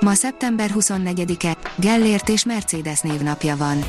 [0.00, 3.84] Ma szeptember 24-e, Gellért és Mercedes névnapja van.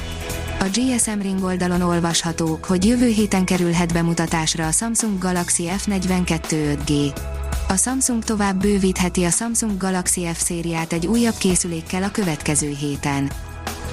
[0.59, 7.17] A GSM Ring oldalon olvasható, hogy jövő héten kerülhet bemutatásra a Samsung Galaxy F42 5G.
[7.67, 13.31] A Samsung tovább bővítheti a Samsung Galaxy F szériát egy újabb készülékkel a következő héten.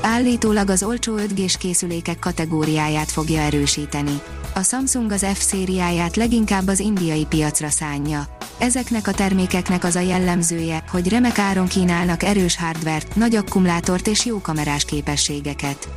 [0.02, 4.20] Állítólag az olcsó 5G-s készülékek kategóriáját fogja erősíteni.
[4.54, 8.26] A Samsung az F szériáját leginkább az indiai piacra szánja.
[8.58, 14.24] Ezeknek a termékeknek az a jellemzője, hogy remek áron kínálnak erős hardvert, nagy akkumulátort és
[14.24, 15.88] jó kamerás képességeket.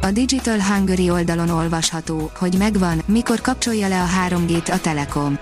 [0.00, 5.38] A Digital Hungary oldalon olvasható, hogy megvan, mikor kapcsolja le a 3G-t a Telekom.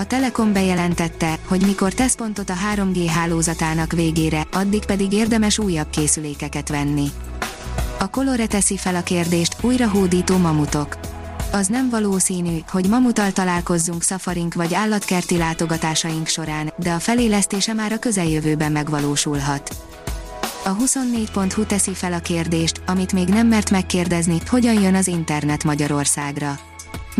[0.00, 5.90] A Telekom bejelentette, hogy mikor tesz pontot a 3G hálózatának végére, addig pedig érdemes újabb
[5.90, 7.06] készülékeket venni.
[7.98, 10.98] A Colore teszi fel a kérdést, újra hódító mamutok
[11.52, 17.92] az nem valószínű, hogy mamutal találkozzunk szafarink vagy állatkerti látogatásaink során, de a felélesztése már
[17.92, 19.76] a közeljövőben megvalósulhat.
[20.64, 25.64] A 24.hu teszi fel a kérdést, amit még nem mert megkérdezni, hogyan jön az internet
[25.64, 26.58] Magyarországra.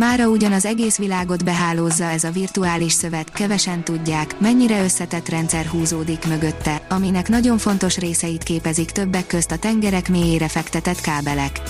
[0.00, 5.66] Mára ugyan az egész világot behálózza ez a virtuális szövet, kevesen tudják, mennyire összetett rendszer
[5.66, 11.60] húzódik mögötte, aminek nagyon fontos részeit képezik többek közt a tengerek mélyére fektetett kábelek.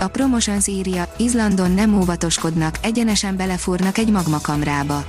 [0.00, 5.04] A Promotions írja, Izlandon nem óvatoskodnak, egyenesen belefúrnak egy magmakamrába.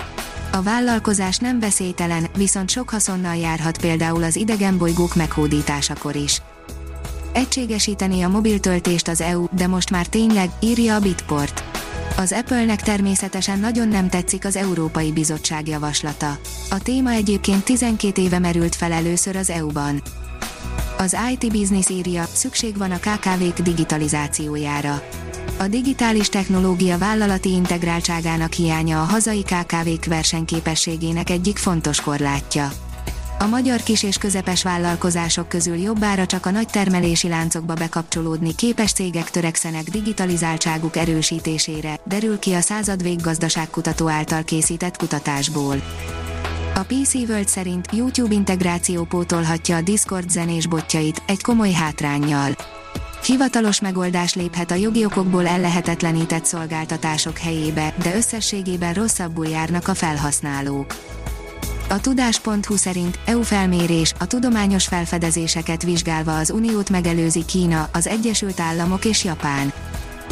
[0.52, 6.41] A vállalkozás nem veszélytelen, viszont sok haszonnal járhat például az idegen bolygók meghódításakor is.
[7.33, 11.77] Egységesíteni a mobiltöltést az EU, de most már tényleg, írja a Bitport.
[12.19, 16.37] Az Apple-nek természetesen nagyon nem tetszik az Európai Bizottság javaslata.
[16.69, 20.02] A téma egyébként 12 éve merült fel először az EU-ban.
[20.97, 25.02] Az IT Business írja, szükség van a KKV-k digitalizációjára.
[25.58, 32.71] A digitális technológia vállalati integráltságának hiánya a hazai KKV-k versenyképességének egyik fontos korlátja.
[33.39, 38.92] A magyar kis és közepes vállalkozások közül jobbára csak a nagy termelési láncokba bekapcsolódni képes
[38.92, 45.75] cégek törekszenek digitalizáltságuk erősítésére, derül ki a századvég gazdaságkutató által készített kutatásból.
[46.75, 52.55] A PC World szerint YouTube integráció pótolhatja a Discord zenés botjait, egy komoly hátrányjal.
[53.25, 60.95] Hivatalos megoldás léphet a jogi okokból ellehetetlenített szolgáltatások helyébe, de összességében rosszabbul járnak a felhasználók.
[61.89, 68.59] A tudás.hu szerint EU felmérés a tudományos felfedezéseket vizsgálva az Uniót megelőzi Kína, az Egyesült
[68.59, 69.73] Államok és Japán.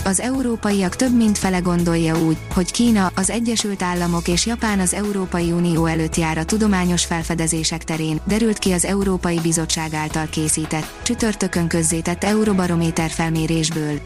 [0.04, 4.94] Az európaiak több mint fele gondolja úgy, hogy Kína, az Egyesült Államok és Japán az
[4.94, 11.00] Európai Unió előtt jár a tudományos felfedezések terén, derült ki az Európai Bizottság által készített,
[11.04, 14.00] csütörtökön közzétett Euróbarométer felmérésből.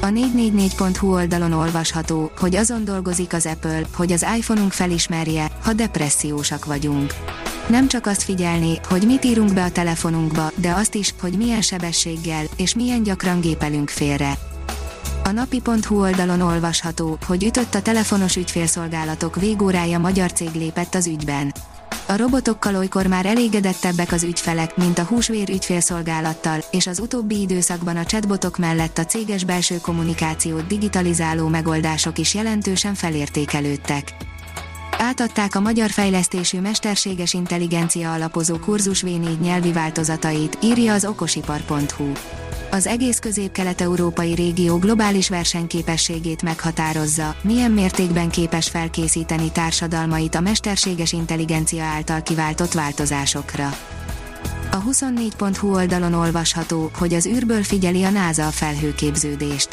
[0.00, 6.64] A 444.hu oldalon olvasható, hogy azon dolgozik az Apple, hogy az iPhone-unk felismerje, ha depressziósak
[6.64, 7.14] vagyunk.
[7.68, 11.62] Nem csak azt figyelni, hogy mit írunk be a telefonunkba, de azt is, hogy milyen
[11.62, 14.38] sebességgel és milyen gyakran gépelünk félre.
[15.24, 21.52] A napi.hu oldalon olvasható, hogy ütött a telefonos ügyfélszolgálatok végórája magyar cég lépett az ügyben.
[22.06, 27.96] A robotokkal olykor már elégedettebbek az ügyfelek, mint a húsvér ügyfélszolgálattal, és az utóbbi időszakban
[27.96, 34.31] a chatbotok mellett a céges belső kommunikációt digitalizáló megoldások is jelentősen felértékelődtek.
[35.02, 42.12] Átadták a magyar fejlesztésű mesterséges intelligencia alapozó kurzus V4 nyelvi változatait, írja az okosipar.hu
[42.70, 51.84] az egész közép-kelet-európai régió globális versenyképességét meghatározza, milyen mértékben képes felkészíteni társadalmait a mesterséges intelligencia
[51.84, 53.76] által kiváltott változásokra.
[54.70, 59.68] A 24.hu oldalon olvasható, hogy az űrből figyeli a NASA a felhőképződést.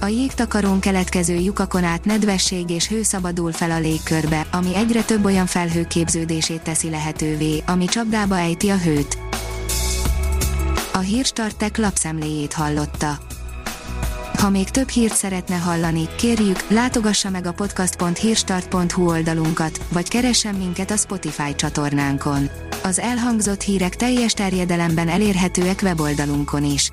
[0.00, 5.24] A jégtakarón keletkező lyukakon át nedvesség és hő szabadul fel a légkörbe, ami egyre több
[5.24, 9.18] olyan felhőképződését teszi lehetővé, ami csapdába ejti a hőt.
[10.92, 13.18] A Hírstartek lapszemléjét hallotta.
[14.38, 20.90] Ha még több hírt szeretne hallani, kérjük, látogassa meg a podcast.hírstart.hu oldalunkat, vagy keressen minket
[20.90, 22.50] a Spotify csatornánkon.
[22.82, 26.92] Az elhangzott hírek teljes terjedelemben elérhetőek weboldalunkon is.